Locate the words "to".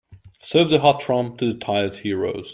1.37-1.53